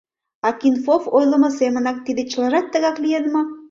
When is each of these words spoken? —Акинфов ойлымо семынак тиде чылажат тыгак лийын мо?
—Акинфов 0.49 1.03
ойлымо 1.17 1.49
семынак 1.59 1.97
тиде 2.05 2.21
чылажат 2.31 2.65
тыгак 2.71 2.97
лийын 3.03 3.25
мо? 3.33 3.41